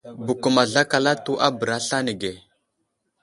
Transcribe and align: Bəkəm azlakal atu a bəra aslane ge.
Bəkəm 0.25 0.55
azlakal 0.63 1.05
atu 1.11 1.31
a 1.45 1.47
bəra 1.57 1.75
aslane 1.81 2.13
ge. 2.21 2.31